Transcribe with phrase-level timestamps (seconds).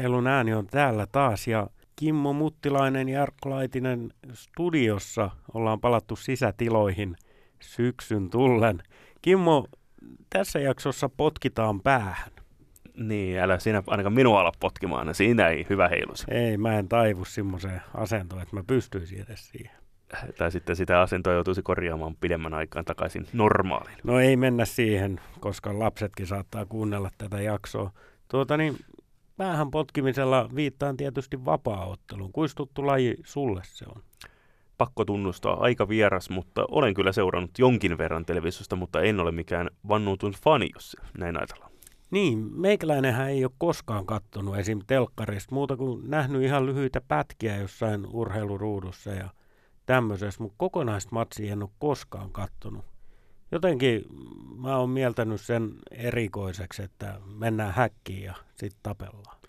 [0.00, 1.66] Urheilun ääni on täällä taas ja
[1.96, 5.30] Kimmo Muttilainen ja Jarkko Laitinen studiossa.
[5.54, 7.16] Ollaan palattu sisätiloihin
[7.60, 8.82] syksyn tullen.
[9.22, 9.66] Kimmo,
[10.30, 12.30] tässä jaksossa potkitaan päähän.
[12.96, 16.24] Niin, älä sinä ainakaan minua ala potkimaan, siinä ei hyvä heilusi.
[16.30, 19.76] Ei, mä en taivu semmoiseen asentoon, että mä pystyisin edes siihen.
[20.38, 23.98] Tai sitten sitä asentoa joutuisi korjaamaan pidemmän aikaan takaisin normaaliin.
[24.04, 27.90] No ei mennä siihen, koska lapsetkin saattaa kuunnella tätä jaksoa.
[28.28, 28.76] Tuota niin,
[29.40, 32.32] päähän potkimisella viittaan tietysti vapaaotteluun.
[32.32, 34.02] Kuinka tuttu laji sulle se on?
[34.78, 39.70] Pakko tunnustaa, aika vieras, mutta olen kyllä seurannut jonkin verran televisiosta, mutta en ole mikään
[39.88, 41.72] vannuutun fani, jos näin ajatellaan.
[42.10, 44.80] Niin, meikäläinenhän ei ole koskaan kattonut esim.
[44.86, 49.28] telkkarista muuta kuin nähnyt ihan lyhyitä pätkiä jossain urheiluruudussa ja
[49.86, 52.84] tämmöisessä, mutta kokonaista matsia en ole koskaan kattonut.
[53.52, 54.04] Jotenkin
[54.56, 59.39] mä oon mieltänyt sen erikoiseksi, että mennään häkkiin ja sitten tapellaan.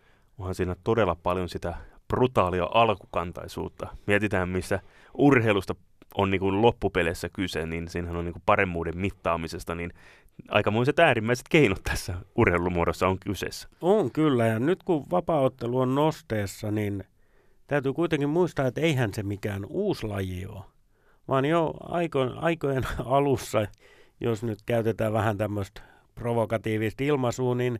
[0.42, 1.74] Onhan siinä todella paljon sitä
[2.08, 3.88] brutaalia alkukantaisuutta.
[4.08, 4.80] Mietitään, missä
[5.18, 5.76] urheilusta
[6.16, 9.94] on niin kuin loppupeleissä kyse, niin siinähän on niin kuin paremmuuden mittaamisesta, niin
[10.50, 13.70] aikamoiset äärimmäiset keinot tässä urheilumuodossa on kyseessä.
[13.82, 17.04] On kyllä, ja nyt kun vapaaottelu on nosteessa, niin
[17.68, 20.64] täytyy kuitenkin muistaa, että eihän se mikään uusi laji ole,
[21.28, 23.68] vaan jo aikojen, aikojen alussa,
[24.22, 25.82] jos nyt käytetään vähän tämmöistä
[26.16, 27.80] provokatiivista ilmaisua, niin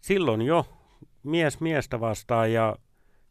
[0.00, 0.66] silloin jo
[1.22, 2.76] mies miestä vastaan ja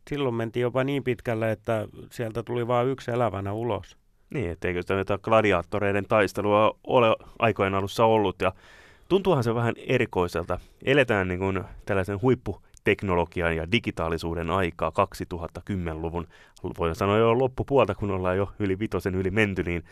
[0.10, 3.98] silloin mentiin jopa niin pitkälle, että sieltä tuli vain yksi elävänä ulos.
[4.34, 8.54] Niin, etteikö sitä gladiaattoreiden taistelua ole aikojen alussa ollut ja
[9.10, 10.60] tuntuuhan se vähän erikoiselta.
[10.84, 14.92] Eletään niin kuin tällaisen huipputeknologian ja digitaalisuuden aikaa
[15.70, 16.28] 2010-luvun,
[16.80, 19.84] voidaan sanoa jo loppupuolta, kun ollaan jo yli vitosen yli menty, niin,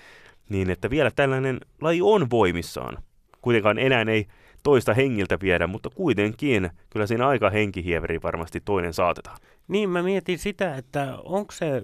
[0.49, 2.97] niin että vielä tällainen laji on voimissaan.
[3.41, 4.27] Kuitenkaan enää ei
[4.63, 9.37] toista hengiltä viedä, mutta kuitenkin kyllä siinä aika henkihieveri varmasti toinen saatetaan.
[9.67, 11.83] Niin, mä mietin sitä, että onko se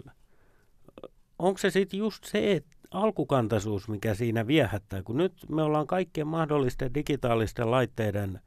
[1.40, 6.28] onko se sitten just se että alkukantaisuus, mikä siinä viehättää, kun nyt me ollaan kaikkien
[6.28, 8.40] mahdollisten digitaalisten laitteiden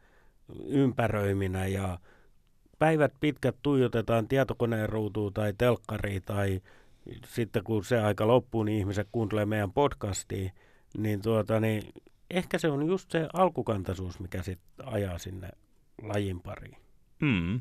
[0.67, 1.99] ympäröiminä ja
[2.79, 6.61] päivät pitkät tuijotetaan tietokoneen ruutuun tai telkkariin tai
[7.27, 10.51] sitten kun se aika loppuu, niin ihmiset kuuntelee meidän podcastia,
[10.99, 11.83] niin, tuota, niin
[12.31, 15.49] ehkä se on just se alkukantaisuus, mikä sitten ajaa sinne
[16.03, 16.77] lajin pariin.
[17.21, 17.61] Mm,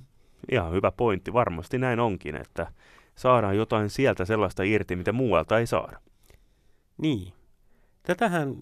[0.51, 1.33] ihan hyvä pointti.
[1.33, 2.71] Varmasti näin onkin, että
[3.15, 5.99] saadaan jotain sieltä sellaista irti, mitä muualta ei saada.
[6.97, 7.33] Niin.
[8.03, 8.55] Tätähän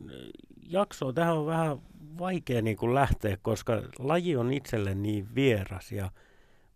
[0.70, 1.80] jaksoa, tähän on vähän
[2.20, 6.12] vaikea niin kuin lähteä, koska laji on itselle niin vieras ja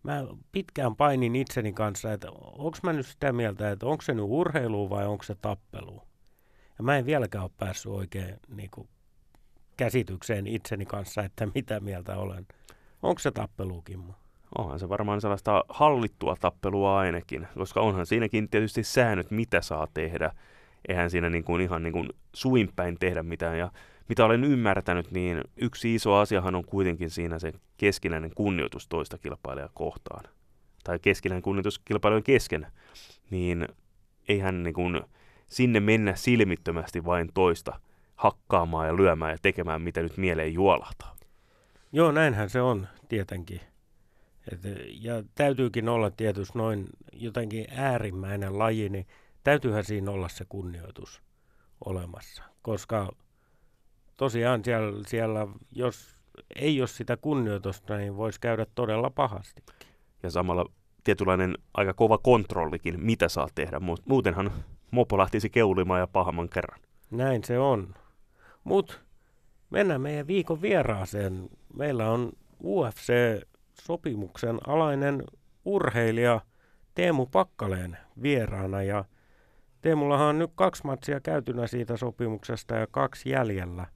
[0.03, 4.25] mä pitkään painin itseni kanssa, että onko mä nyt sitä mieltä, että onko se nyt
[4.27, 6.01] urheilu vai onko se tappelu.
[6.77, 8.89] Ja mä en vieläkään ole päässyt oikein niin kuin,
[9.79, 12.47] käsitykseen itseni kanssa, että mitä mieltä olen.
[13.01, 14.13] Onko se tappelu, Kimmo?
[14.57, 20.31] onhan se varmaan sellaista hallittua tappelua ainakin, koska onhan siinäkin tietysti säännöt, mitä saa tehdä.
[20.87, 23.57] Eihän siinä niin kuin ihan niin kuin suinpäin tehdä mitään.
[23.57, 23.71] Ja
[24.09, 29.69] mitä olen ymmärtänyt, niin yksi iso asiahan on kuitenkin siinä se keskinäinen kunnioitus toista kilpailijaa
[29.73, 30.23] kohtaan.
[30.83, 32.67] Tai keskinäinen kunnioitus kilpailijoiden kesken.
[33.29, 33.67] Niin
[34.27, 35.01] eihän niin kuin
[35.47, 37.79] sinne mennä silmittömästi vain toista
[38.19, 41.15] hakkaamaan ja lyömään ja tekemään, mitä nyt mieleen juolahtaa.
[41.91, 43.61] Joo, näinhän se on tietenkin.
[44.51, 44.59] Et,
[45.01, 49.07] ja täytyykin olla tietysti noin jotenkin äärimmäinen laji, niin
[49.43, 51.21] täytyyhän siinä olla se kunnioitus
[51.85, 52.43] olemassa.
[52.61, 53.09] Koska
[54.17, 56.15] tosiaan siellä, siellä jos
[56.55, 59.63] ei ole sitä kunnioitusta, niin voisi käydä todella pahasti.
[60.23, 60.65] Ja samalla
[61.03, 63.81] tietynlainen aika kova kontrollikin, mitä saa tehdä.
[64.05, 64.51] Muutenhan
[64.91, 66.79] mopo lähtisi keulimaan ja pahamman kerran.
[67.11, 67.95] Näin se on.
[68.69, 68.93] Mutta
[69.69, 71.49] mennään meidän viikon vieraaseen.
[71.73, 72.31] Meillä on
[72.63, 73.13] UFC
[73.81, 75.23] sopimuksen alainen
[75.65, 76.41] urheilija
[76.95, 79.05] Teemu Pakkaleen vieraana ja
[79.81, 83.87] Teemullahan on nyt kaksi matsia käytynä siitä sopimuksesta ja kaksi jäljellä.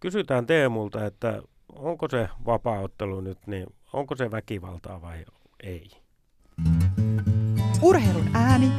[0.00, 1.42] Kysytään Teemulta, että
[1.72, 5.24] onko se vapaaottelu nyt, niin onko se väkivaltaa vai
[5.62, 5.90] ei?
[7.82, 8.72] Urheilun ääni,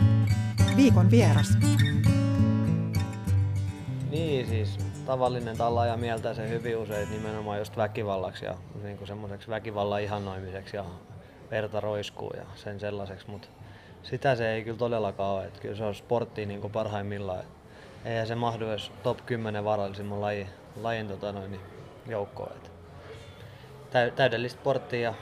[0.77, 1.57] viikon vieras.
[4.11, 10.01] Niin siis tavallinen tallaaja mieltää se hyvin usein nimenomaan just väkivallaksi ja niin semmoiseksi väkivallan
[10.01, 10.85] ihannoimiseksi ja
[11.51, 13.47] verta roiskuu ja sen sellaiseksi, mutta
[14.03, 15.45] sitä se ei kyllä todellakaan ole.
[15.45, 17.43] Että kyllä se on sportti niin parhaimmillaan.
[18.05, 20.47] Eihän se mahdu edes top 10 vaarallisimman lajin,
[20.81, 21.61] lajin tota noin, niin
[22.07, 22.51] joukkoon.
[22.51, 22.69] Että
[24.15, 25.13] täydellistä sporttia ja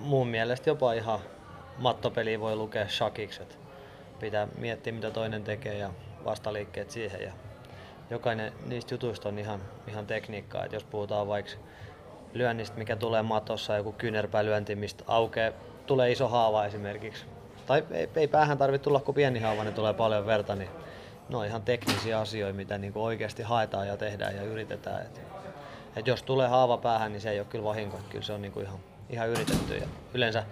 [0.00, 1.18] muun mielestä jopa ihan
[1.78, 3.42] mattopeli voi lukea shakiksi.
[4.20, 5.90] Pitää miettiä mitä toinen tekee ja
[6.24, 7.32] vastaliikkeet siihen ja
[8.10, 10.64] jokainen niistä jutuista on ihan, ihan tekniikkaa.
[10.64, 11.52] Et jos puhutaan vaikka
[12.34, 15.52] lyönnistä, mikä tulee matossa, joku kyynärpälyönti, mistä aukeaa
[15.86, 17.24] tulee iso haava esimerkiksi,
[17.66, 20.70] tai ei, ei päähän tarvitse tulla kuin pieni haava, niin tulee paljon verta, niin
[21.28, 25.02] ne on ihan teknisiä asioita, mitä niin kuin oikeasti haetaan ja tehdään ja yritetään.
[25.02, 25.20] Et,
[25.96, 28.52] et jos tulee haava päähän, niin se ei ole kyllä vahinko, kyllä se on niin
[28.52, 28.78] kuin ihan,
[29.10, 29.76] ihan yritetty.
[29.76, 30.44] Ja yleensä,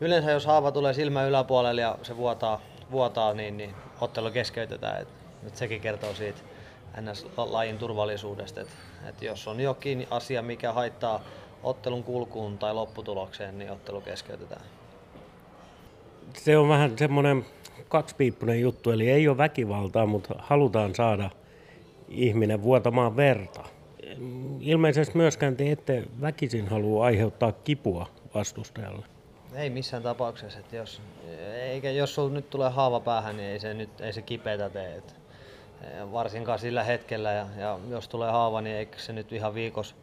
[0.00, 2.60] yleensä jos haava tulee silmä yläpuolelle ja se vuotaa,
[2.90, 5.02] vuotaa niin, niin ottelu keskeytetään.
[5.02, 5.08] Et,
[5.46, 6.55] et sekin kertoo siitä
[7.00, 8.74] NS-lajin turvallisuudesta, että
[9.08, 11.20] et jos on jokin asia, mikä haittaa
[11.62, 14.62] ottelun kulkuun tai lopputulokseen, niin ottelu keskeytetään.
[16.34, 17.46] Se on vähän semmoinen
[17.88, 21.30] kaksipiippunen juttu, eli ei ole väkivaltaa, mutta halutaan saada
[22.08, 23.64] ihminen vuotamaan verta.
[24.60, 29.06] Ilmeisesti myöskään te ette väkisin halua aiheuttaa kipua vastustajalle.
[29.54, 30.58] Ei missään tapauksessa.
[30.58, 31.02] Että jos,
[31.62, 34.96] eikä, jos sulla nyt tulee haava päähän, niin ei se, nyt, ei se kipeätä tee.
[34.96, 35.12] Että
[36.12, 37.32] varsinkaan sillä hetkellä.
[37.32, 39.96] Ja, ja, jos tulee haava, niin eikö se nyt ihan viikossa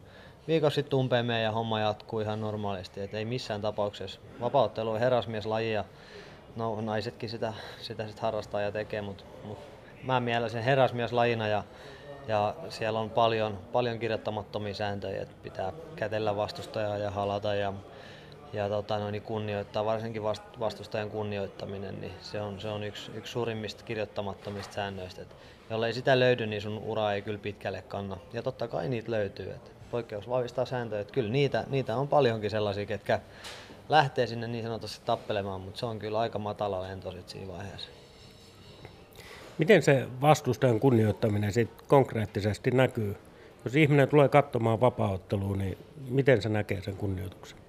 [0.48, 3.00] viikos sitten tumpeen ja homma jatkuu ihan normaalisti.
[3.00, 4.20] Et ei missään tapauksessa.
[4.40, 5.84] Vapauttelu on herrasmieslaji ja
[6.56, 9.58] no, naisetkin sitä, sitä sit harrastaa ja tekee, mutta mut
[10.02, 11.64] mä mielen sen herrasmieslajina ja,
[12.28, 17.72] ja siellä on paljon, paljon kirjoittamattomia sääntöjä, että pitää kätellä vastustajaa ja halata ja,
[18.54, 20.22] ja tota, no, niin kunnioittaa, varsinkin
[20.60, 25.22] vastustajan kunnioittaminen, niin se on, se on yksi, yksi suurimmista kirjoittamattomista säännöistä.
[25.22, 25.36] Et
[25.70, 28.16] jollei sitä löydy, niin sun ura ei kyllä pitkälle kanna.
[28.32, 29.50] Ja totta kai niitä löytyy.
[29.50, 31.00] Et poikkeus vahvistaa sääntöjä.
[31.00, 33.20] Et kyllä niitä, niitä on paljonkin sellaisia, ketkä
[33.88, 37.88] lähtee sinne niin sanotusti tappelemaan, mutta se on kyllä aika matala lento siinä vaiheessa.
[39.58, 43.16] Miten se vastustajan kunnioittaminen sit konkreettisesti näkyy?
[43.64, 45.78] Jos ihminen tulee katsomaan vapaaottelua, niin
[46.08, 47.63] miten se näkee sen kunnioituksen?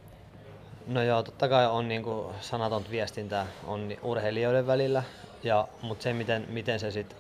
[0.88, 5.04] No joo, totta kai on niin kuin sanatonta viestintää on urheilijoiden välillä,
[5.44, 7.18] ja, mutta se miten, miten se sitten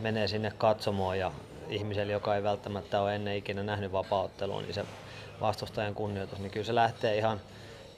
[0.00, 1.32] menee sinne katsomoon ja
[1.68, 4.84] ihmiselle, joka ei välttämättä ole ennen ikinä nähnyt vapaaottelua, niin se
[5.40, 7.40] vastustajan kunnioitus, niin kyllä se lähtee ihan,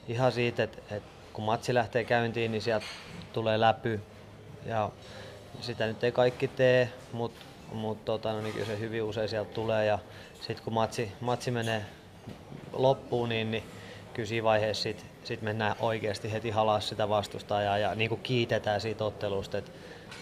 [0.07, 2.85] ihan siitä, että, että kun matsi lähtee käyntiin, niin sieltä
[3.33, 4.01] tulee läpy.
[4.65, 4.89] Ja
[5.61, 9.53] sitä nyt ei kaikki tee, mutta mut tota, no, niin kyllä se hyvin usein sieltä
[9.53, 9.85] tulee.
[9.85, 9.99] Ja
[10.33, 11.85] sitten kun matsi, matsi menee
[12.73, 13.63] loppuun, niin, niin
[14.13, 18.81] kyllä siinä vaiheessa sit, sit mennään oikeasti heti halas sitä vastustajaa ja niin kuin kiitetään
[18.81, 19.71] siitä ottelusta, että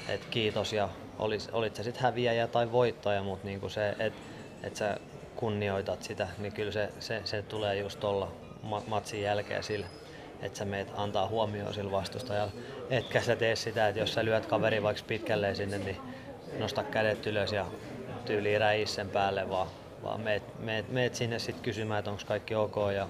[0.09, 0.89] et kiitos ja
[1.19, 4.19] olis, olit se sitten häviäjä tai voittaja, mutta niin se, että
[4.63, 4.97] et sä
[5.36, 8.31] kunnioitat sitä, niin kyllä se, se, se tulee just tuolla
[8.88, 9.86] matsin jälkeen sille
[10.42, 12.51] että sä meet antaa huomioon sillä vastustajalla.
[12.89, 15.97] Etkä sä tee sitä, että jos sä lyöt kaveri vaikka pitkälle sinne, niin
[16.59, 17.65] nosta kädet ylös ja
[18.25, 19.68] tyyli räi sen päälle, vaan,
[20.03, 23.07] vaan meet, meet, meet sinne sitten kysymään, että onko kaikki ok ja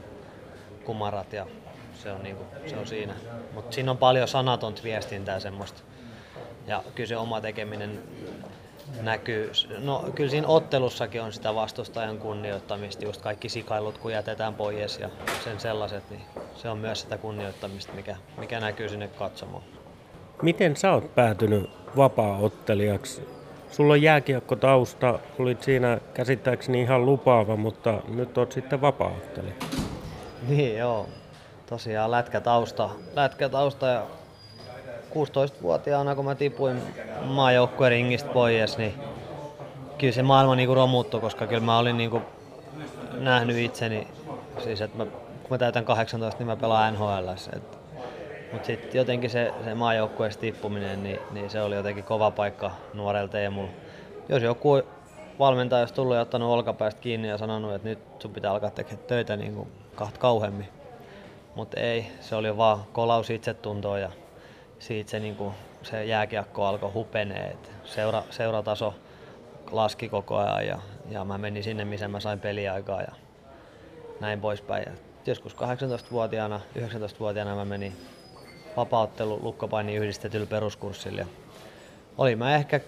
[0.90, 1.46] kumarat ja
[1.94, 3.14] se on, niinku, se on siinä.
[3.54, 5.82] Mutta siinä on paljon sanatonta viestintää semmoista.
[6.68, 8.00] Ja kyllä se oma tekeminen
[9.02, 9.52] näkyy.
[9.80, 15.10] No kyllä siinä ottelussakin on sitä vastustajan kunnioittamista, just kaikki sikailut kun jätetään pois ja
[15.44, 16.22] sen sellaiset, niin
[16.56, 19.64] se on myös sitä kunnioittamista, mikä, mikä näkyy sinne katsomaan.
[20.42, 23.28] Miten sä oot päätynyt vapaa-ottelijaksi?
[23.72, 29.56] Sulla on jääkiekkotausta, olit siinä käsittääkseni ihan lupaava, mutta nyt oot sitten vapaa-ottelija.
[30.48, 31.08] Niin joo,
[31.70, 34.06] tosiaan lätkätausta, lätkätausta ja
[35.10, 36.82] 16-vuotiaana, kun mä tipuin
[37.24, 38.94] maajoukkueen ringistä pois, niin
[39.98, 42.22] kyllä se maailma niinku romuttui, koska kyllä mä olin niinku
[43.14, 44.08] nähnyt itseni,
[44.64, 47.30] siis että mä, kun mä täytän 18, niin mä pelaan NHL.
[48.52, 53.28] Mutta sitten jotenkin se, se maajoukkueessa tippuminen, niin, niin, se oli jotenkin kova paikka nuorella
[53.28, 53.70] Teemulla.
[54.30, 54.82] Jos joku
[55.40, 59.08] valmentaja olisi tullut ja ottanut olkapäästä kiinni ja sanonut, että nyt sun pitää alkaa tekemään
[59.08, 60.70] töitä niin kuin kahta kauhemmin.
[61.56, 64.12] Mutta ei, se oli vaan kolaus itsetuntoa ja
[64.80, 65.54] siitä se, niin kuin,
[65.84, 67.58] se jääkiekko alkoi hupenee.
[67.84, 68.94] seura, seurataso
[69.72, 70.80] laski koko ajan ja,
[71.10, 73.12] ja mä menin sinne, missä mä sain peliaikaa ja
[74.20, 74.84] näin poispäin.
[74.86, 74.92] Ja
[75.26, 77.98] joskus 18-vuotiaana, 19-vuotiaana mä menin
[78.78, 81.26] vapauttelu lukkopaini yhdistetyllä peruskurssilla.
[82.18, 82.80] Oli mä ehkä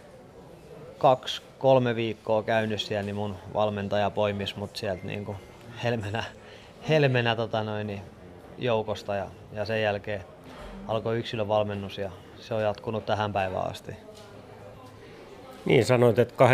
[0.97, 5.35] kaksi, kolme viikkoa käynyt siellä, niin mun valmentaja poimis mut sieltä niin
[5.83, 6.23] helmenä,
[6.89, 8.01] helmenä tota noin, niin
[8.57, 10.23] joukosta ja, ja sen jälkeen
[10.87, 13.91] alkoi yksilövalmennus ja se on jatkunut tähän päivään asti.
[15.65, 16.45] Niin sanoit, että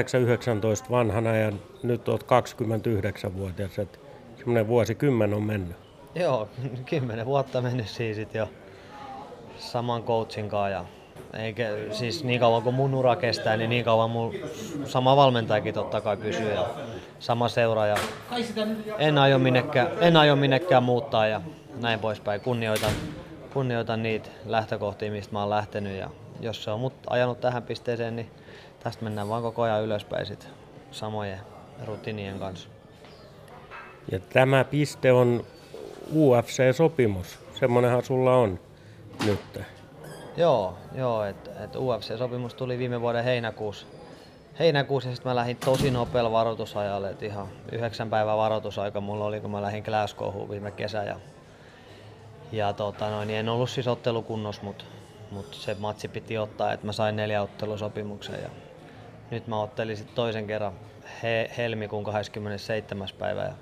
[0.87, 1.51] 8-19 vanhana ja
[1.83, 3.99] nyt olet 29-vuotias, että
[4.37, 5.77] semmoinen vuosikymmen on mennyt.
[6.15, 6.49] Joo,
[6.89, 8.49] kymmenen vuotta mennyt siis jo
[9.57, 10.85] saman coachin kanssa ja
[11.33, 14.35] eikä, siis niin kauan kuin mun ura kestää, niin niin kauan mun
[14.85, 16.65] sama valmentajakin totta kai pysyy ja
[17.19, 17.95] sama seura ja
[18.97, 21.41] en aio minnekään, en aio minnekään muuttaa ja
[21.81, 22.41] näin poispäin.
[22.41, 22.91] Kunnioitan
[23.53, 26.09] kunnioitan niitä lähtökohtia, mistä mä oon lähtenyt ja
[26.39, 28.31] jos se on mut ajanut tähän pisteeseen, niin
[28.83, 30.49] tästä mennään vaan koko ajan ylöspäin sit
[30.91, 31.39] samojen
[31.85, 32.69] rutiinien kanssa.
[34.11, 35.45] Ja tämä piste on
[36.13, 37.39] UFC-sopimus.
[37.59, 38.59] semmonenhan sulla on
[39.25, 39.59] nyt.
[40.37, 43.87] Joo, joo että et UFC-sopimus tuli viime vuoden heinäkuussa.
[44.59, 49.51] Heinäkuussa sitten mä lähdin tosi nopealla varoitusajalle, että ihan yhdeksän päivän varoitusaika mulla oli, kun
[49.51, 51.03] mä lähdin Glasgowhun viime kesä.
[51.03, 51.19] Ja,
[52.51, 54.85] ja tota noin, niin en ollut siis ottelukunnos, mutta
[55.31, 58.41] mut se matsi piti ottaa, että mä sain neljä ottelusopimuksen.
[58.41, 58.49] Ja
[59.31, 60.73] nyt mä ottelin sitten toisen kerran
[61.23, 63.07] he, helmikuun 27.
[63.19, 63.43] päivä.
[63.43, 63.53] Ja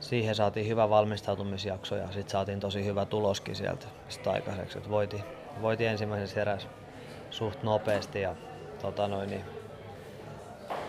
[0.00, 4.78] siihen saatiin hyvä valmistautumisjakso ja sitten saatiin tosi hyvä tuloskin sieltä sit aikaiseksi.
[4.78, 5.24] Et voitiin,
[5.62, 6.68] voitiin ensimmäisessä erässä
[7.30, 8.34] suht nopeasti ja
[8.82, 9.44] tota noin, niin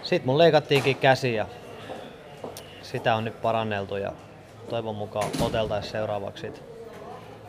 [0.01, 1.47] sitten mun leikattiinkin käsi ja
[2.81, 4.11] sitä on nyt paranneltu ja
[4.69, 6.53] toivon mukaan oteltaisiin seuraavaksi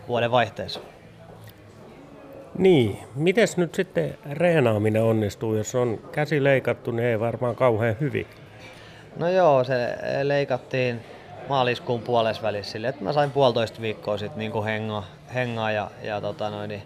[0.08, 0.80] vuoden vaihteessa.
[2.58, 8.26] Niin, miten nyt sitten reenaaminen onnistuu, jos on käsi leikattu, niin ei varmaan kauhean hyvin.
[9.16, 11.00] No joo, se leikattiin
[11.48, 16.50] maaliskuun puolesvälissä sille, että mä sain puolitoista viikkoa sitten niin hengaa, hengaa ja, ja tota
[16.50, 16.82] noin, niin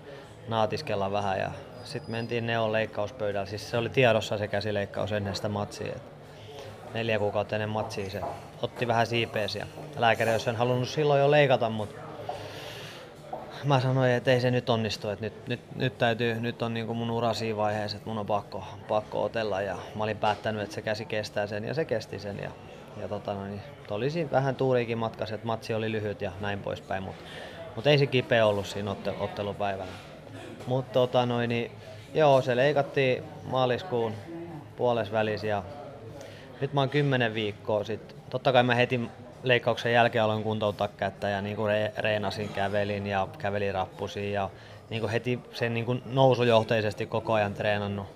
[0.49, 1.51] naatiskella vähän ja
[1.85, 3.47] sitten mentiin Neon leikkauspöydällä.
[3.47, 5.93] Siis se oli tiedossa se käsileikkaus ennen sitä matsia.
[5.93, 6.03] Et
[6.95, 8.21] neljä kuukautta ennen matsia se
[8.63, 9.67] otti vähän siipeesi ja
[9.97, 11.95] lääkäri olisi halunnut silloin jo leikata, mutta
[13.65, 16.87] mä sanoin, että ei se nyt onnistu, että nyt, nyt, nyt, täytyy, nyt on niin
[16.87, 20.63] kuin mun ura siinä vaiheessa, että mun on pakko, pakko otella ja mä olin päättänyt,
[20.63, 22.51] että se käsi kestää sen ja se kesti sen ja,
[23.01, 27.03] ja tota no, niin, olisi vähän tuuriikin matkassa, että matsi oli lyhyt ja näin poispäin,
[27.03, 27.25] mutta
[27.77, 30.10] mut ei se kipeä ollut siinä ottelupäivänä.
[30.67, 31.71] Mutta tota noin, niin,
[32.15, 34.13] joo, se leikattiin maaliskuun
[34.77, 35.63] puolesvälis ja
[36.61, 38.17] nyt mä oon kymmenen viikkoa sitten.
[38.31, 39.01] Totta kai mä heti
[39.43, 44.51] leikkauksen jälkeen aloin kuntouttaa kättä ja niin kuin reenasin, kävelin ja kävelin rappusiin ja
[44.91, 48.07] niin kuin heti sen niin kuin nousujohteisesti koko ajan treenannut.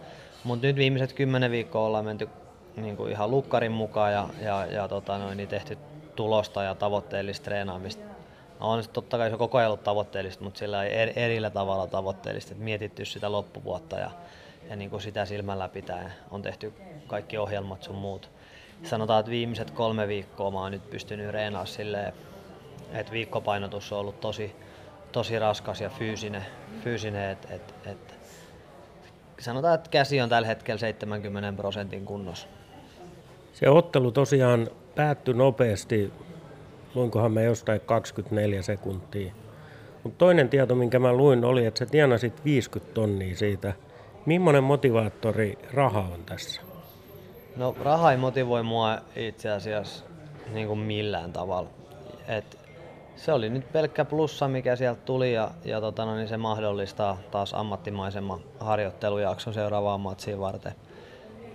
[0.45, 2.29] Mutta nyt viimeiset kymmenen viikkoa ollaan menty
[2.77, 5.79] niin kuin ihan lukkarin mukaan ja, ja, ja tota noin, niin tehty
[6.17, 8.13] tulosta ja tavoitteellista treenaamista
[8.61, 12.52] on se totta kai se koko ajan ollut tavoitteellista, mutta sillä ei erillä tavalla tavoitteellista,
[12.52, 14.11] että mietitty sitä loppuvuotta ja,
[14.70, 16.11] ja niin kuin sitä silmällä pitää.
[16.30, 16.73] On tehty
[17.06, 18.30] kaikki ohjelmat sun muut.
[18.82, 22.12] Sanotaan, että viimeiset kolme viikkoa mä oon nyt pystynyt reenaamaan silleen,
[22.92, 24.56] että viikkopainotus on ollut tosi,
[25.12, 26.46] tosi raskas ja fyysinen,
[26.84, 28.14] fyysinen että et, et,
[29.38, 32.46] sanotaan, että käsi on tällä hetkellä 70 prosentin kunnossa.
[33.52, 36.12] Se ottelu tosiaan päättyi nopeasti
[36.95, 39.33] luinkohan me jostain 24 sekuntia.
[40.03, 43.73] Mutta toinen tieto, minkä mä luin, oli, että sä tienasit 50 tonnia siitä.
[44.27, 46.61] Millainen motivaattori raha on tässä?
[47.57, 50.05] No raha ei motivoi mua itse asiassa
[50.53, 51.71] niin kuin millään tavalla.
[52.29, 52.59] Et
[53.17, 57.19] se oli nyt pelkkä plussa, mikä sieltä tuli ja, ja tota, no, niin se mahdollistaa
[57.31, 60.73] taas ammattimaisemman harjoittelujakson seuraavaan matsiin varten.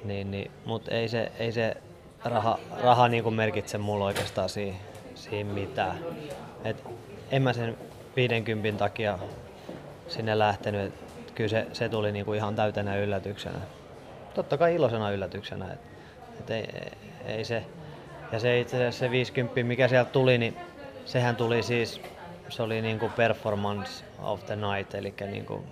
[0.04, 1.78] Niin, niin, Mutta ei se, ei se
[2.26, 4.89] raha, raha niin kuin merkitse mulla oikeastaan siihen
[5.20, 6.00] siinä mitään.
[6.64, 6.84] Et
[7.32, 7.78] en mä sen
[8.16, 9.20] 50 takia
[10.08, 10.82] sinne lähtenyt.
[10.82, 13.60] Et kyllä se, se tuli niinku ihan täytenä yllätyksenä.
[14.34, 15.74] Totta kai iloisena yllätyksenä.
[15.74, 15.80] Et,
[16.40, 16.68] et ei,
[17.26, 17.64] ei se,
[18.32, 20.58] ja se itse asiassa se 50, mikä sieltä tuli, niin
[21.06, 22.02] sehän tuli siis,
[22.50, 25.64] se oli niinku performance of the night, eli niinku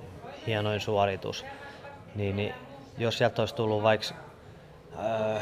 [0.48, 1.46] hienoin suoritus.
[2.16, 2.54] Niin, niin
[2.98, 4.08] jos sieltä olisi tullut vaikka
[5.00, 5.40] öö,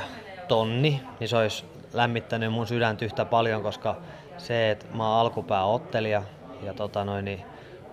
[0.47, 3.95] tonni, niin se olisi lämmittänyt mun sydäntä yhtä paljon, koska
[4.37, 6.23] se, että mä oon alkupääottelija
[6.61, 7.43] ja tota noin, niin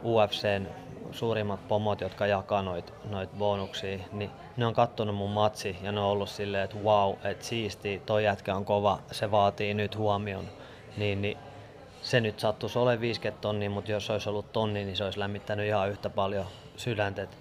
[0.05, 0.67] UFCn
[1.11, 6.01] suurimmat pomot, jotka jakaa noit, noit bonuksia, niin ne on kattonut mun matsi ja ne
[6.01, 10.45] on ollut silleen, että wow, että siisti, toi jätkä on kova, se vaatii nyt huomion.
[10.97, 11.39] Niin, niin
[12.03, 15.67] se nyt sattuisi olemaan 50 tonnia, mutta jos olisi ollut tonni, niin se olisi lämmittänyt
[15.67, 16.47] ihan yhtä paljon
[16.77, 17.37] sydäntä, että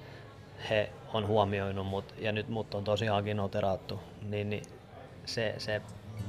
[0.70, 4.00] he on huomioinut mut ja nyt mut on tosiaankin noteraattu.
[4.22, 4.64] Niin, niin
[5.26, 5.82] se, se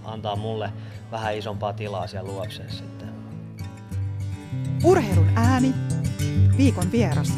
[0.04, 0.70] antaa mulle
[1.10, 3.08] vähän isompaa tilaa siellä luokseessa sitten.
[4.84, 5.74] Urheilun ääni,
[6.56, 7.32] viikon vieras.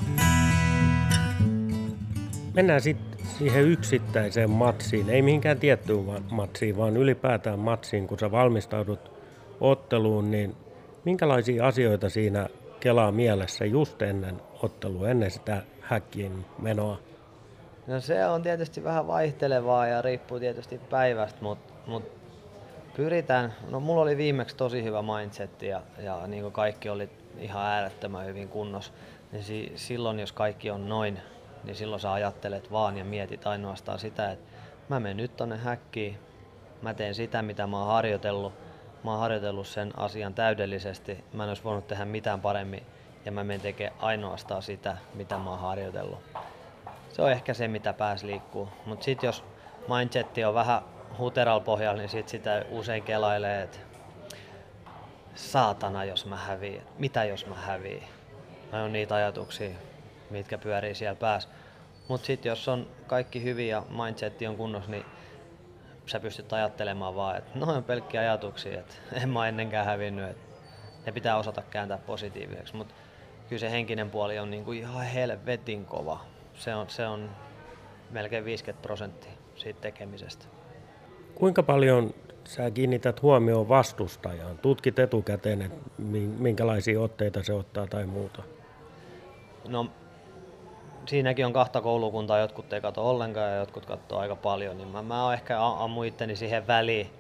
[2.55, 9.13] Mennään sitten siihen yksittäiseen matsiin, ei mihinkään tiettyyn matsiin, vaan ylipäätään matsiin, kun sä valmistaudut
[9.61, 10.57] otteluun, niin
[11.05, 12.49] minkälaisia asioita siinä
[12.81, 16.99] kelaa mielessä just ennen ottelua, ennen sitä häkkiin menoa?
[17.87, 22.14] No se on tietysti vähän vaihtelevaa ja riippuu tietysti päivästä, mutta mut
[22.97, 27.63] pyritään, no mulla oli viimeksi tosi hyvä mindset ja, ja niin kuin kaikki oli ihan
[27.63, 28.93] äärettömän hyvin kunnossa,
[29.33, 31.19] niin si, silloin jos kaikki on noin,
[31.65, 34.51] niin silloin sä ajattelet vaan ja mietit ainoastaan sitä, että
[34.89, 36.19] mä menen nyt tonne häkkiin,
[36.83, 38.53] mä teen sitä mitä mä oon harjoitellut,
[39.05, 42.83] mä oon harjoitellut sen asian täydellisesti, mä en olisi voinut tehdä mitään paremmin
[43.25, 46.19] ja mä menen tekemään ainoastaan sitä mitä mä oon harjoitellut.
[47.09, 49.45] Se on ehkä se mitä pääs liikkuu, mutta sitten jos
[49.89, 53.79] mindsetti on vähän huteral pohjalla, niin sit sitä usein kelailee, että
[55.35, 58.03] saatana jos mä häviin, mitä jos mä häviin.
[58.73, 59.71] Ne on niitä ajatuksia,
[60.31, 61.49] mitkä pyörii siellä päässä.
[62.09, 65.05] Mutta sitten jos on kaikki hyvin ja mindsetti on kunnossa, niin
[66.07, 70.61] sä pystyt ajattelemaan vaan, että noin on pelkkiä ajatuksia, että en mä ennenkään hävinnyt, että
[71.07, 72.95] ne pitää osata kääntää positiiviseksi, mutta
[73.49, 76.21] kyllä se henkinen puoli on niinku ihan helvetin kova.
[76.55, 77.31] Se on, se on
[78.11, 80.45] melkein 50 prosenttia siitä tekemisestä.
[81.35, 82.15] Kuinka paljon
[82.45, 84.59] sä kiinnität huomioon vastustajaan?
[84.59, 85.91] Tutkit etukäteen, että
[86.39, 88.43] minkälaisia otteita se ottaa tai muuta?
[89.69, 89.87] No,
[91.07, 95.03] siinäkin on kahta koulukuntaa, jotkut ei katso ollenkaan ja jotkut katsoo aika paljon, niin mä,
[95.03, 97.11] mä ehkä ammu itteni siihen väliin,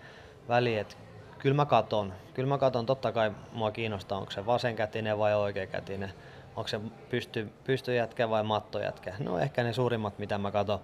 [0.48, 0.96] väliin että
[1.38, 2.12] kyllä mä katon.
[2.34, 6.12] Kyllä mä katon, totta kai mua kiinnostaa, onko se vasenkätinen vai oikeakätinen.
[6.56, 6.80] Onko se
[7.10, 9.14] pysty, pystyjätkä vai mattojätkä.
[9.18, 10.80] No ehkä ne suurimmat, mitä mä katon.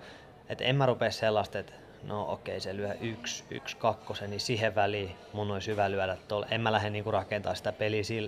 [0.48, 1.72] Että en mä rupea sellaista, että
[2.02, 6.46] no okei, se lyö yksi, yksi kakkosen, niin siihen väliin mun olisi hyvä lyödä tuolla.
[6.50, 8.26] En mä lähde niinku rakentaa sitä peliä sil,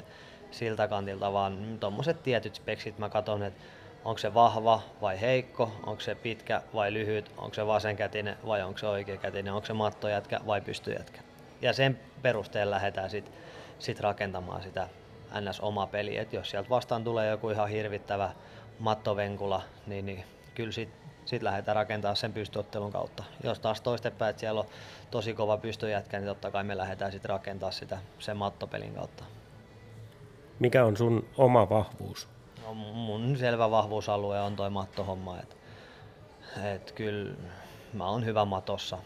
[0.51, 3.63] siltä kantilta, vaan tuommoiset tietyt speksit mä katson, että
[4.05, 8.79] onko se vahva vai heikko, onko se pitkä vai lyhyt, onko se vasenkätinen vai onko
[8.79, 11.21] se oikeakätinen, onko se mattojätkä vai pystyjätkä.
[11.63, 13.35] Ja sen perusteella lähdetään sitten
[13.79, 14.89] sit rakentamaan sitä
[15.41, 15.61] ns.
[15.61, 16.17] oma peli.
[16.17, 18.31] Et jos sieltä vastaan tulee joku ihan hirvittävä
[18.79, 20.25] mattovenkula, niin, niin
[20.55, 20.73] kyllä
[21.23, 23.25] sitten sit lähdetään rakentamaan sen pystyottelun kautta.
[23.45, 24.67] Jos taas toistepäin, että siellä on
[25.11, 29.25] tosi kova pystyjätkä, niin totta kai me lähdetään sitten rakentamaan sitä sen mattopelin kautta.
[30.59, 32.29] Mikä on sun oma vahvuus?
[32.67, 35.39] No, mun selvä vahvuusalue on toi mattohomma.
[35.39, 35.57] Et,
[36.75, 37.35] et kyllä
[37.93, 38.99] mä oon hyvä matossa.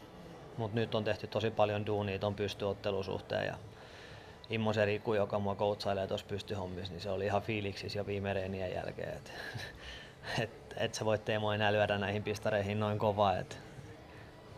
[0.57, 3.55] Mutta nyt on tehty tosi paljon duunia ton pystyottelusuhteen ja
[4.51, 8.33] Immo se Riku, joka mua koutsailee tuossa pystyhommissa, niin se oli ihan fiiliksis jo viime
[8.33, 9.17] reenien jälkeen.
[9.17, 9.33] Et,
[10.43, 13.57] et, et sä voit Teemo enää lyödä näihin pistareihin noin kovaa, että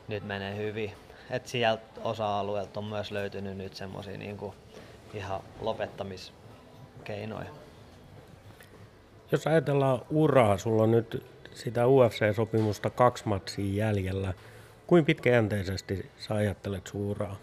[0.08, 0.92] nyt menee hyvin.
[1.30, 4.54] Et sieltä osa-alueelta on myös löytynyt nyt semmosia niinku
[5.14, 7.50] ihan lopettamiskeinoja.
[9.32, 14.34] Jos ajatellaan uraa, sulla on nyt sitä UFC-sopimusta kaksi matsia jäljellä.
[14.86, 17.36] Kuinka pitkäjänteisesti sä ajattelet suuraa?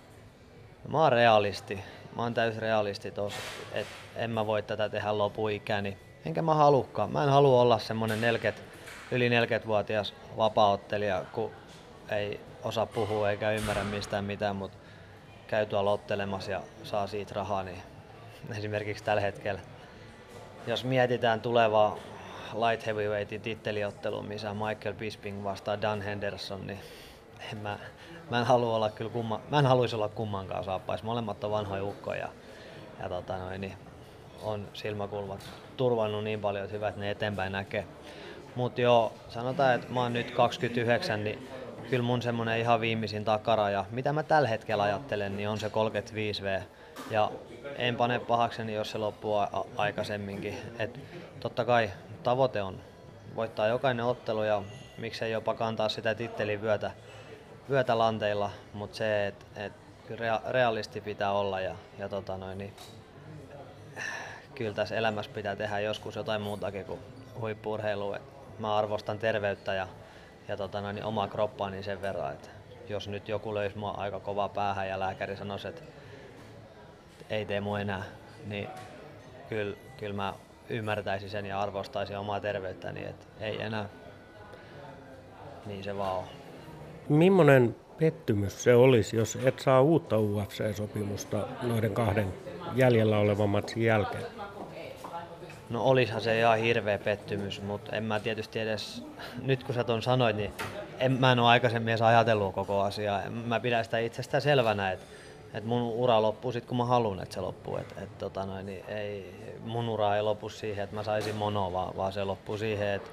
[0.88, 1.80] Mä oon realisti.
[2.16, 3.40] Mä oon täys realisti tossa,
[3.74, 5.98] että en mä voi tätä tehdä lopuikäni.
[6.26, 7.12] Enkä mä halukkaan.
[7.12, 8.62] Mä en halua olla semmonen 40,
[9.12, 11.52] yli 40-vuotias vapaaottelija, kun
[12.10, 14.78] ei osaa puhua eikä ymmärrä mistään mitään, mutta
[15.48, 17.82] käy tuolla ottelemassa ja saa siitä rahaa, niin
[18.58, 19.62] esimerkiksi tällä hetkellä.
[20.68, 21.98] Jos mietitään tulevaa
[22.54, 26.80] light heavyweightin titteliottelua, missä Michael Bisping vastaa Dan Henderson, niin
[27.52, 27.80] en mä,
[28.30, 31.04] mä en halua olla kyllä kumma, mä en haluaisi olla kummankaan saappais.
[31.04, 32.30] Molemmat on vanhoja ukkoja ja,
[33.00, 33.85] ja tota noin, niin
[34.46, 35.40] on silmäkulmat
[35.78, 37.88] turvannut niin paljon, että että ne eteenpäin näkee.
[38.56, 41.48] Mutta joo, sanotaan, että mä oon nyt 29, niin
[41.90, 46.64] kyllä mun semmonen ihan viimeisin takaraja, mitä mä tällä hetkellä ajattelen, niin on se 35V.
[47.12, 47.32] Ja
[47.78, 50.58] en pane pahakseni, jos se loppuu a- aikaisemminkin.
[50.80, 51.00] Et
[51.40, 51.90] totta kai
[52.24, 52.80] tavoite on
[53.36, 54.64] voittaa jokainen ottelu ja
[54.98, 56.92] miksei jopa kantaa sitä tittelin vyötä,
[57.70, 59.74] vyötä lanteilla, mutta se, että et,
[60.10, 62.74] rea, realisti pitää olla ja, ja tota noin, niin,
[64.56, 67.00] kyllä tässä elämässä pitää tehdä joskus jotain muutakin kuin
[67.42, 68.16] huippuurheilu.
[68.60, 69.88] Mä arvostan terveyttä ja,
[70.48, 72.50] ja tota noin, niin omaa kroppaani sen verran, että
[72.90, 75.82] jos nyt joku löysi mua aika kovaa päähän ja lääkäri sanoisi, että
[77.30, 78.04] ei tee mua enää,
[78.46, 78.68] niin
[79.50, 80.34] kyllä, kyllä mä
[80.70, 83.90] ymmärtäisin sen ja arvostaisin omaa terveyttäni, että ei enää.
[85.66, 86.24] Niin se vaan on.
[87.10, 92.34] Mimmonen pettymys se olisi, jos et saa uutta UFC-sopimusta noiden kahden
[92.76, 94.24] jäljellä olevan matsin jälkeen?
[95.70, 99.04] No olisihan se ihan hirveä pettymys, mutta en mä tietysti edes,
[99.42, 100.54] nyt kun sä ton sanoit, niin
[101.00, 103.22] en, mä en ole aikaisemmin edes ajatellut koko asiaa.
[103.30, 105.06] Mä pidän sitä itsestään selvänä, että
[105.54, 107.78] et mun ura loppuu sitten kun mä haluan, että se loppuu.
[107.78, 111.74] Et, et, tota noin, niin ei, mun ura ei lopu siihen, että mä saisin monoa,
[111.74, 113.10] vaan, vaan se loppuu siihen, että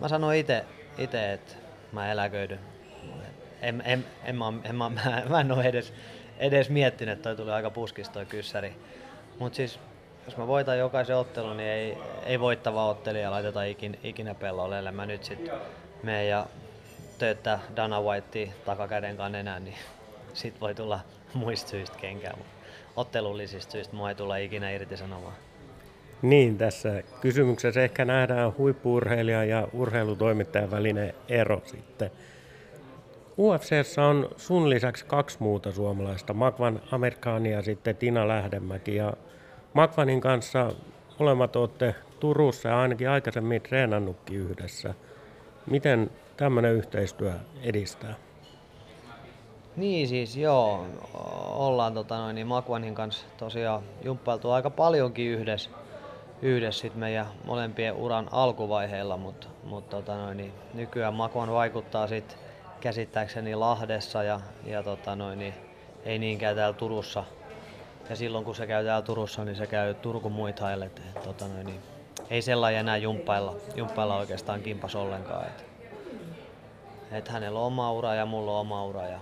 [0.00, 0.64] mä sanoin itse,
[0.98, 1.54] ite, että
[1.92, 2.60] mä eläköidyn.
[3.62, 5.92] En, en, en, mä, en, mä, mä, mä en ole edes,
[6.38, 8.74] edes miettinyt, että toi tuli aika puskista toi kyssäri.
[9.38, 9.78] Mutta siis
[10.30, 14.92] jos mä voitan jokaisen ottelun, niin ei, ei voittava ottelija laiteta ikin, ikinä pellolle.
[14.92, 15.54] Mä nyt sitten
[16.02, 16.46] menen ja
[17.18, 19.76] tööttää Dana Whitea takakäden kanssa enää, niin
[20.34, 21.00] sit voi tulla
[21.34, 22.52] muista syistä kenkään, mutta
[22.96, 25.34] ottelullisista syistä mua ei tulla ikinä irtisanomaan.
[26.22, 32.10] Niin, tässä kysymyksessä ehkä nähdään huippuurheilijan ja urheilutoimittajan välinen ero sitten.
[33.38, 38.96] UFCssä on sun lisäksi kaksi muuta suomalaista, Makvan Amerikaani ja sitten Tina Lähdemäki.
[38.96, 39.12] Ja
[39.74, 40.72] Makvanin kanssa
[41.18, 44.94] molemmat olette Turussa ja ainakin aikaisemmin treenannutkin yhdessä.
[45.66, 48.14] Miten tämmöinen yhteistyö edistää?
[49.76, 50.86] Niin siis joo,
[51.48, 55.70] ollaan tota noin, niin Makvanin kanssa tosiaan jumppailtu aika paljonkin yhdessä,
[56.42, 62.36] yhdessä sit meidän molempien uran alkuvaiheilla, mutta mut tota niin nykyään Makvan vaikuttaa sit
[62.80, 65.54] käsittääkseni Lahdessa ja, ja tota noin, niin
[66.04, 67.24] ei niinkään täällä Turussa.
[68.10, 70.86] Ja silloin kun se käy täällä Turussa, niin se käy Turku muitaille.
[70.86, 71.80] Et, tota niin
[72.30, 75.46] ei sellainen enää jumppailla, jumppailla oikeastaan kimpas ollenkaan.
[75.46, 75.64] Et,
[77.12, 79.18] et hänellä on oma ura ja mulla on oma ura ja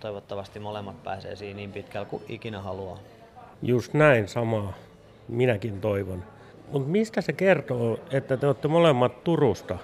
[0.00, 2.98] toivottavasti molemmat pääsee siinä niin pitkällä kuin ikinä haluaa.
[3.62, 4.72] Just näin samaa.
[5.28, 6.24] Minäkin toivon.
[6.72, 9.78] Mutta mistä se kertoo, että te olette molemmat Turusta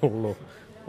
[0.00, 0.36] tullut?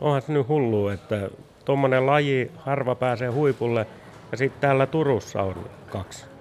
[0.02, 1.30] Onhan se nyt hullu, että
[1.66, 3.88] tuommoinen laji harva pääsee huipulle
[4.32, 6.35] ja sitten täällä Turussa on kaksi.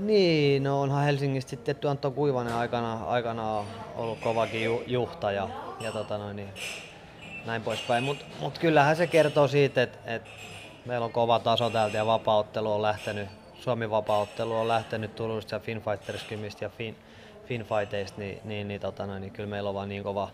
[0.00, 3.64] Niin, no onhan Helsingistä sitten tietty Antto Kuivanen aikana, aikana
[3.96, 5.48] ollut kovakin ju, juhta ja,
[5.80, 6.48] ja tota noin, niin
[7.46, 8.04] näin poispäin.
[8.04, 10.22] Mutta mut kyllähän se kertoo siitä, että et
[10.86, 15.60] meillä on kova taso täältä ja vapauttelu on lähtenyt, Suomi vapauttelu on lähtenyt Turusta ja
[15.60, 16.96] Finfighters Kymistä ja fin,
[17.44, 20.30] Finfighteista, niin, niin, niin, tota noin, niin kyllä meillä on vaan niin kova,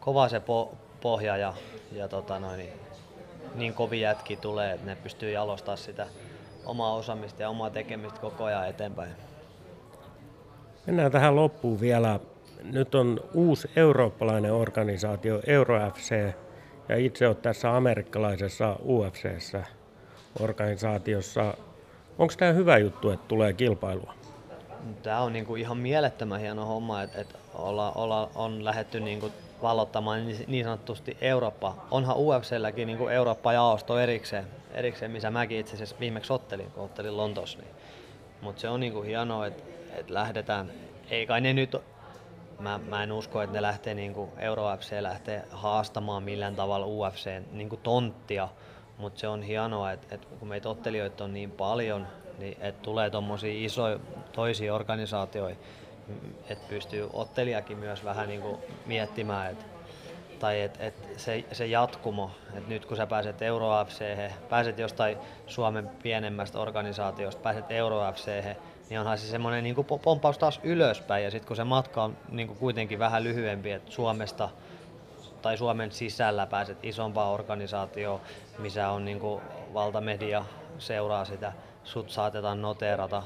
[0.00, 1.54] kova se po, pohja ja,
[1.92, 2.72] ja tota noin, niin,
[3.54, 6.06] niin kovia jätki tulee, että ne pystyy jalostamaan sitä
[6.66, 9.10] omaa osaamista ja omaa tekemistä koko ajan eteenpäin.
[10.86, 12.20] Mennään tähän loppuun vielä.
[12.62, 16.34] Nyt on uusi eurooppalainen organisaatio, EuroFC,
[16.88, 19.64] ja itse olet tässä amerikkalaisessa UFCssä
[20.40, 21.54] organisaatiossa.
[22.18, 24.14] Onko tämä hyvä juttu, että tulee kilpailua?
[25.02, 29.30] Tämä on niinku ihan mielettömän hieno homma, että, että olla, olla, on lähetty niinku
[29.62, 31.74] vallottamaan niin, niin sanotusti Eurooppa.
[31.90, 37.58] Onhan UFClläkin niinku Eurooppa-jaosto erikseen, erikseen, missä mäkin itse asiassa viimeksi ottelin, kun ottelin Lontoossa.
[37.58, 37.74] Niin.
[38.40, 39.62] Mutta se on niinku hienoa, että,
[39.94, 40.72] että lähdetään.
[41.10, 41.76] Ei kai ne nyt
[42.60, 46.86] mä, mä en usko, että ne lähtee niin kuin Euro FC lähtee haastamaan millään tavalla
[46.86, 48.48] UFC niin kuin tonttia,
[48.98, 52.06] mutta se on hienoa, että, että kun meitä ottelijoita on niin paljon,
[52.38, 53.98] niin että tulee tuommoisia isoja
[54.32, 55.60] toisia organisaatioita,
[56.48, 59.64] että pystyy ottelijakin myös vähän niin kuin miettimään, että
[60.40, 63.70] tai että et se, se jatkumo, että nyt kun sä pääset Euro
[64.48, 68.00] pääset jostain Suomen pienemmästä organisaatiosta, pääset Euro
[68.90, 71.24] niin onhan se semmoinen niin pomppaus taas ylöspäin.
[71.24, 74.48] Ja sitten kun se matka on niin kuin kuitenkin vähän lyhyempi, että Suomesta
[75.42, 78.20] tai Suomen sisällä pääset isompaan organisaatioon,
[78.58, 79.42] missä on niin kuin
[79.74, 80.44] valtamedia
[80.78, 81.52] seuraa sitä,
[81.84, 83.22] sut saatetaan noteerata,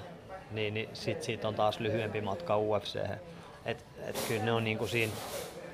[0.50, 2.98] niin, niin sit siitä on taas lyhyempi matka UFC.
[3.64, 5.12] Et, et kyllä ne on niin kuin siinä,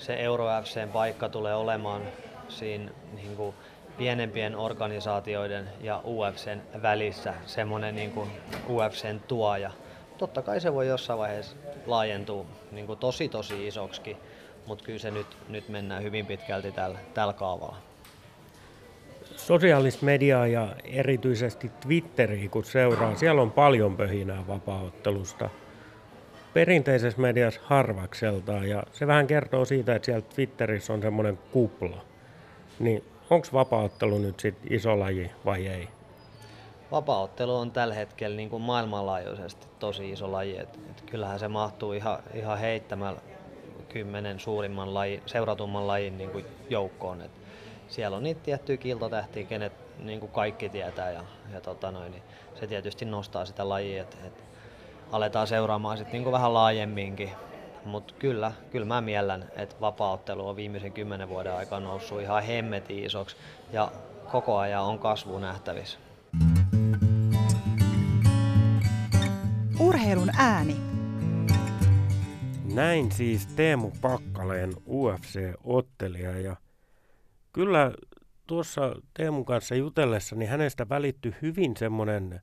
[0.01, 2.03] se Euro FCn paikka tulee olemaan
[2.49, 3.55] siinä niin kuin
[3.99, 8.31] pienempien organisaatioiden ja UFCn välissä semmoinen niin kuin
[8.69, 9.71] UFCn tuoja.
[10.19, 14.17] Totta kai se voi jossain vaiheessa laajentua niin kuin tosi tosi isoksi,
[14.67, 17.77] mutta kyllä se nyt, nyt mennään hyvin pitkälti tällä, tällä kaavalla.
[19.37, 25.51] Sosiaalista mediaa ja erityisesti Twitteriä kun seuraa, siellä on paljon pöhinää vapaaottelusta.
[26.55, 32.05] Perinteisessä mediassa harvakseltaan ja se vähän kertoo siitä, että siellä Twitterissä on semmoinen kupla.
[32.79, 35.89] Niin onko vapaaottelu nyt sit iso laji vai ei?
[36.91, 40.59] Vapaaottelu on tällä hetkellä niin kuin maailmanlaajuisesti tosi iso laji.
[40.59, 43.21] Et, et kyllähän se mahtuu ihan, ihan heittämällä
[43.89, 47.23] kymmenen suurimman laji, seuratumman lajin niin kuin joukkoon.
[47.23, 47.31] Et
[47.89, 52.23] siellä on niitä tiettyjä kiltotähtiä, kenet niin kuin kaikki tietää ja, ja tota noin, niin
[52.61, 54.50] se tietysti nostaa sitä lajia, että et
[55.13, 57.31] aletaan seuraamaan sit niin kuin vähän laajemminkin
[57.85, 63.05] mutta kyllä, kyllä mä miellän, että vapaaottelu on viimeisen kymmenen vuoden aikana noussut ihan hemmetin
[63.05, 63.37] isoksi
[63.73, 63.93] ja
[64.33, 65.99] koko ajan on kasvu nähtävissä.
[69.81, 70.77] Urheilun ääni.
[72.75, 76.57] Näin siis Teemu Pakkaleen UFC-ottelija ja
[77.53, 77.93] kyllä
[78.47, 82.41] tuossa Teemun kanssa jutellessa, niin hänestä välittyi hyvin semmoinen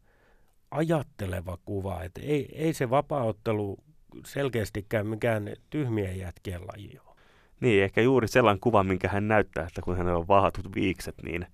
[0.71, 3.77] ajatteleva kuva, että ei, ei se vapaaottelu
[4.25, 7.15] selkeästikään mikään tyhmien jätkien laji ole.
[7.59, 11.45] Niin, ehkä juuri sellainen kuva, minkä hän näyttää, että kun hänellä on vahatut viikset, niin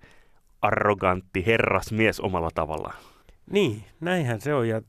[0.62, 2.96] arrogantti herrasmies omalla tavallaan.
[3.50, 4.68] Niin, näinhän se on.
[4.68, 4.82] Ja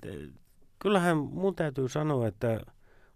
[0.79, 2.59] kyllähän mun täytyy sanoa, että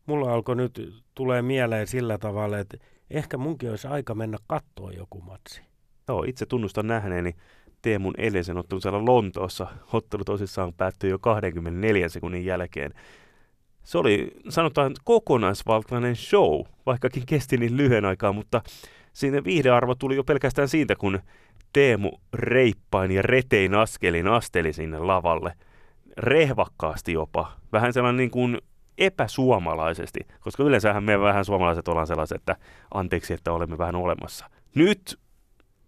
[0.06, 2.78] mulla alkoi nyt tulee mieleen sillä tavalla, että
[3.10, 5.62] ehkä munkin olisi aika mennä kattoon joku matsi.
[6.08, 7.36] Joo, itse tunnustan nähneeni
[7.82, 9.68] Teemun edellisen ottelun siellä Lontoossa.
[9.94, 12.94] Ottelu tosissaan päättyi jo 24 sekunnin jälkeen
[13.90, 18.62] se oli sanotaan kokonaisvaltainen show, vaikkakin kesti niin lyhyen aikaa, mutta
[19.14, 21.20] siinä viihdearvo tuli jo pelkästään siitä, kun
[21.74, 25.54] Teemu reippain ja retein askelin asteli sinne lavalle.
[26.18, 27.52] Rehvakkaasti jopa.
[27.72, 28.58] Vähän sellainen niin kuin
[28.98, 32.56] epäsuomalaisesti, koska yleensähän me vähän suomalaiset ollaan sellaiset, että
[32.94, 34.50] anteeksi, että olemme vähän olemassa.
[34.76, 35.20] Nyt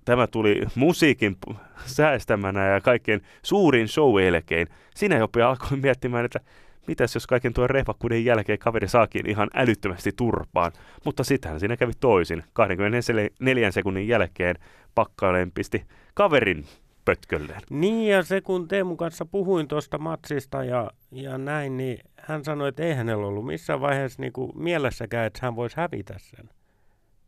[0.05, 1.37] tämä tuli musiikin
[1.85, 4.67] säästämänä ja kaikkein suurin show elkein.
[4.95, 6.39] Siinä jopa alkoi miettimään, että
[6.87, 10.71] mitäs jos kaiken tuon rehvakkuuden jälkeen kaveri saakin ihan älyttömästi turpaan.
[11.05, 12.43] Mutta sittenhän siinä kävi toisin.
[12.53, 14.55] 24 sekunnin jälkeen
[14.95, 16.65] pakkaileen pisti kaverin
[17.05, 17.61] pötkölleen.
[17.69, 22.69] Niin ja se kun Teemun kanssa puhuin tuosta matsista ja, ja näin, niin hän sanoi,
[22.69, 26.49] että ei hänellä ollut missään vaiheessa niin mielessäkään, että hän voisi hävitä sen.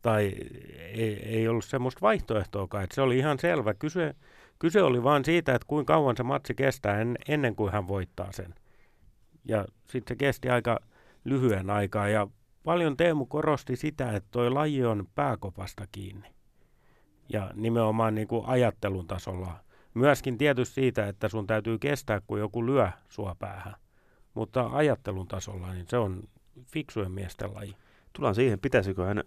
[0.04, 0.32] Tai
[0.92, 3.74] ei, ei ollut semmoista vaihtoehtoakaan, että se oli ihan selvä.
[3.74, 4.14] Kyse,
[4.58, 8.32] kyse oli vain siitä, että kuinka kauan se matsi kestää en, ennen kuin hän voittaa
[8.32, 8.54] sen.
[9.44, 10.80] Ja sitten se kesti aika
[11.24, 12.28] lyhyen aikaa ja
[12.64, 16.28] paljon Teemu korosti sitä, että toi laji on pääkopasta kiinni.
[17.28, 19.60] Ja nimenomaan niin kuin ajattelun tasolla.
[19.94, 23.74] Myöskin tietysti siitä, että sun täytyy kestää, kun joku lyö sua päähän.
[24.34, 26.22] Mutta ajattelun tasolla niin se on
[26.66, 27.76] fiksujen miesten laji.
[28.12, 29.24] Tullaan siihen, pitäisikö hän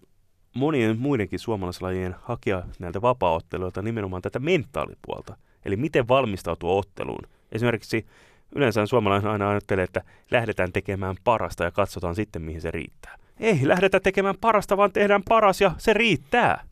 [0.54, 5.36] monien muidenkin suomalaislajien hakea näiltä vapaaotteluilta nimenomaan tätä mentaalipuolta.
[5.64, 7.22] Eli miten valmistautua otteluun.
[7.52, 8.06] Esimerkiksi
[8.54, 13.16] yleensä suomalainen aina ajattelee, että lähdetään tekemään parasta ja katsotaan sitten, mihin se riittää.
[13.40, 16.64] Ei lähdetä tekemään parasta, vaan tehdään paras ja se riittää.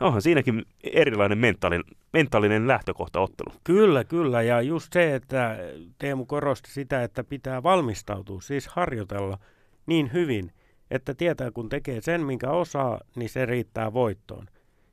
[0.00, 3.52] Onhan siinäkin erilainen mentaalinen, mentaalinen lähtökohta ottelu.
[3.64, 4.42] Kyllä, kyllä.
[4.42, 5.56] Ja just se, että
[5.98, 9.38] Teemu korosti sitä, että pitää valmistautua, siis harjoitella
[9.86, 10.52] niin hyvin,
[10.92, 14.46] että tietää kun tekee sen, minkä osaa, niin se riittää voittoon.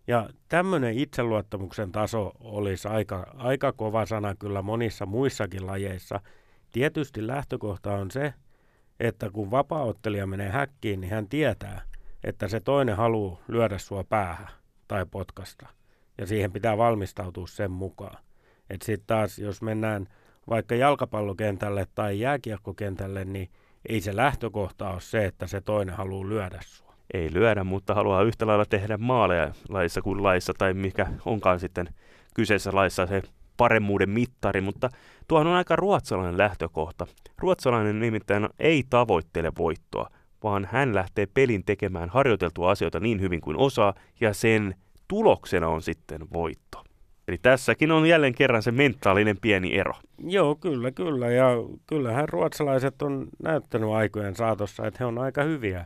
[0.07, 6.19] Ja tämmöinen itseluottamuksen taso olisi aika, aika kova sana kyllä monissa muissakin lajeissa.
[6.71, 8.33] Tietysti lähtökohta on se,
[8.99, 11.81] että kun vapaaottelija menee häkkiin, niin hän tietää,
[12.23, 14.49] että se toinen haluaa lyödä sua päähän
[14.87, 15.67] tai potkasta.
[16.17, 18.23] Ja siihen pitää valmistautua sen mukaan.
[18.69, 20.07] Että sitten taas, jos mennään
[20.49, 23.49] vaikka jalkapallokentälle tai jääkiekkokentälle, niin
[23.89, 26.93] ei se lähtökohta ole se, että se toinen haluaa lyödä sua.
[27.13, 31.89] Ei lyödä, mutta haluaa yhtä lailla tehdä maaleja laissa kuin laissa tai mikä onkaan sitten
[32.35, 33.21] kyseessä laissa se
[33.57, 34.89] paremmuuden mittari, mutta
[35.27, 37.07] tuohon on aika ruotsalainen lähtökohta.
[37.37, 40.09] Ruotsalainen nimittäin ei tavoittele voittoa,
[40.43, 44.75] vaan hän lähtee pelin tekemään harjoiteltua asioita niin hyvin kuin osaa, ja sen
[45.07, 46.83] tuloksena on sitten voitto.
[47.29, 49.93] Eli tässäkin on jälleen kerran se mentaalinen pieni ero.
[50.23, 51.31] Joo, kyllä, kyllä.
[51.31, 51.49] Ja
[51.87, 55.85] kyllähän ruotsalaiset on näyttänyt aikojen saatossa, että he on aika hyviä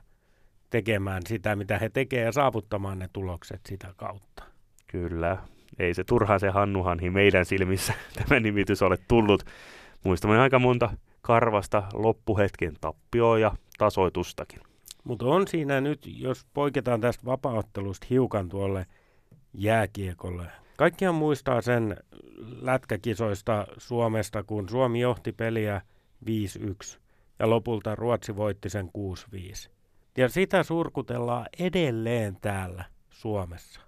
[0.70, 4.44] tekemään sitä, mitä he tekevät ja saavuttamaan ne tulokset sitä kautta.
[4.88, 5.38] Kyllä.
[5.80, 7.94] Ei se turhaan se Hannuhanhi meidän silmissä
[8.28, 9.44] tämä nimitys ole tullut.
[10.04, 10.90] Muistamme aika monta
[11.22, 14.60] karvasta loppuhetken tappioa ja tasoitustakin.
[15.04, 18.86] Mutta on siinä nyt, jos poiketaan tästä vapauttelusta hiukan tuolle
[19.54, 20.63] jääkiekolle.
[20.78, 21.98] Kaikkihan muistaa sen
[22.62, 25.82] lätkäkisoista Suomesta, kun Suomi johti peliä
[26.26, 27.00] 5-1
[27.40, 28.90] ja lopulta Ruotsi voitti sen
[29.68, 29.70] 6-5.
[30.18, 33.82] Ja sitä surkutellaan edelleen täällä Suomessa.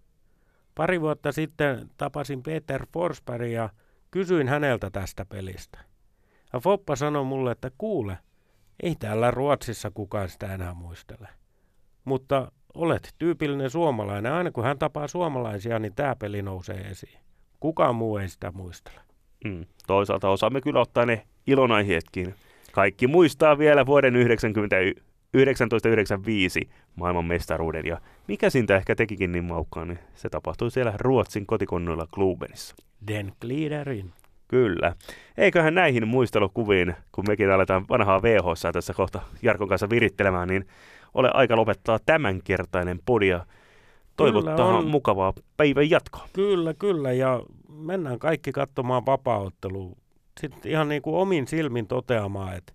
[0.75, 3.69] Pari vuotta sitten tapasin Peter Forsberg ja
[4.11, 5.79] kysyin häneltä tästä pelistä.
[6.53, 8.17] Ja Foppa sanoi mulle, että kuule,
[8.83, 11.27] ei täällä Ruotsissa kukaan sitä enää muistele.
[12.05, 14.33] Mutta olet tyypillinen suomalainen.
[14.33, 17.19] Aina kun hän tapaa suomalaisia, niin tämä peli nousee esiin.
[17.59, 18.99] Kukaan muu ei sitä muistele.
[19.45, 19.65] Mm.
[19.87, 22.35] Toisaalta osaamme kyllä ottaa ne ilonaiheetkin.
[22.71, 24.75] Kaikki muistaa vielä vuoden 90,
[25.69, 27.85] 1995 maailman mestaruuden.
[27.85, 32.75] Ja mikä siitä ehkä tekikin niin maukkaan, niin se tapahtui siellä Ruotsin kotikonnoilla Klubenissa.
[33.07, 34.13] Den gliderin.
[34.47, 34.95] Kyllä.
[35.37, 40.67] Eiköhän näihin muistelukuviin, kun mekin aletaan vanhaa VHS tässä kohta Jarkon kanssa virittelemään, niin
[41.15, 43.45] ole aika lopettaa tämänkertainen podia.
[44.17, 46.27] Toivottaa mukavaa päivän jatkoa.
[46.33, 47.11] Kyllä, kyllä.
[47.13, 49.95] Ja mennään kaikki katsomaan vapaaottelua.
[50.39, 52.73] Sitten ihan niin kuin omin silmin toteamaan, että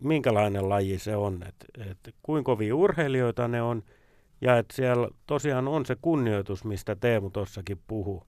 [0.00, 3.82] minkälainen laji se on, että, että kuinka kovia urheilijoita ne on,
[4.40, 8.22] ja että siellä tosiaan on se kunnioitus, mistä Teemu tuossakin puhuu.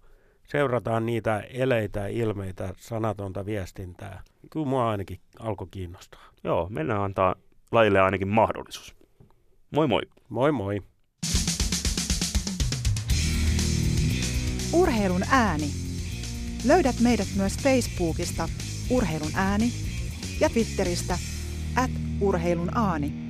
[0.45, 4.23] Seurataan niitä eleitä, ilmeitä, sanatonta viestintää.
[4.51, 6.23] Kyllä mua ainakin alkoi kiinnostaa.
[6.45, 7.35] Joo, mennään antaa
[7.73, 8.98] lajille ainakin mahdollisuus.
[9.71, 10.03] Moi moi.
[10.29, 10.81] Moi moi.
[14.73, 15.71] Urheilun ääni.
[16.65, 18.49] Löydät meidät myös Facebookista
[18.91, 19.73] Urheilun ääni
[20.41, 21.19] ja Twitteristä
[21.77, 23.28] at urheilun aani.